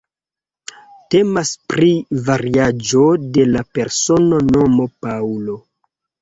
Temas 1.15 1.51
pri 1.73 1.89
variaĵo 2.29 3.03
de 3.37 3.45
la 3.51 3.63
persona 3.79 4.41
nomo 4.49 4.89
"Paŭlo". 5.07 5.61